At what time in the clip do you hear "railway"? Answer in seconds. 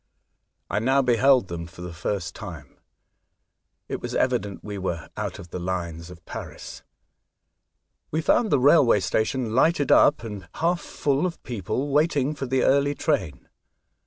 8.59-8.99